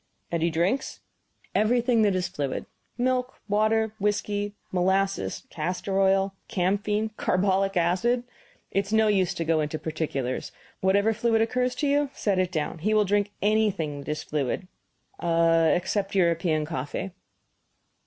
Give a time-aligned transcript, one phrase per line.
[0.31, 0.99] "And he drinks"
[1.53, 2.65] "Everything that is fluid.
[2.97, 8.23] Milk, water, whisky, molasses, castor oil, camphene, carbolic acid
[8.71, 12.51] it is no use to go into particulars; whatever fluid occurs to you set it
[12.51, 12.79] down.
[12.79, 14.67] He will drink anything that is fluid,
[15.21, 17.11] except European coffee."